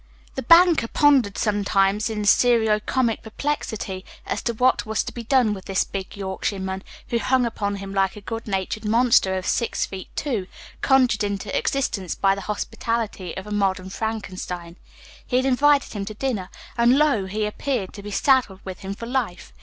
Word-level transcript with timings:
The 0.33 0.41
banker 0.41 0.87
pondered 0.87 1.37
sometimes 1.37 2.09
in 2.09 2.25
serio 2.25 2.79
comic 2.79 3.21
perplexity 3.21 4.03
as 4.25 4.41
to 4.41 4.53
what 4.55 4.83
was 4.83 5.03
to 5.03 5.11
be 5.13 5.23
done 5.23 5.53
with 5.53 5.65
this 5.65 5.83
big 5.83 6.17
Yorkshireman, 6.17 6.81
who 7.09 7.19
hung 7.19 7.45
upon 7.45 7.75
him 7.75 7.93
like 7.93 8.15
a 8.15 8.21
good 8.21 8.47
natured 8.47 8.83
monster 8.83 9.35
of 9.37 9.45
six 9.45 9.85
feet 9.85 10.09
two, 10.15 10.47
conjured 10.81 11.23
into 11.23 11.55
existence 11.55 12.15
by 12.15 12.33
the 12.33 12.41
hospitality 12.49 13.37
of 13.37 13.45
a 13.45 13.51
modern 13.51 13.91
Frankenstein. 13.91 14.75
He 15.23 15.37
had 15.37 15.45
invited 15.45 15.93
him 15.93 16.05
to 16.05 16.15
dinner, 16.15 16.49
and, 16.79 16.97
lo! 16.97 17.27
he 17.27 17.45
appeared 17.45 17.93
to 17.93 18.01
be 18.01 18.09
saddled 18.09 18.61
with 18.65 18.79
him 18.79 18.95
for 18.95 19.05
life. 19.05 19.53